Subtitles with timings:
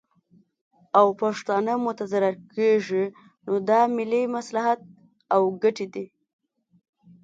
[0.99, 3.05] او پښتانه متضرر کیږي،
[3.45, 4.79] نو دا ملي مصلحت
[5.33, 6.05] او ګټې دي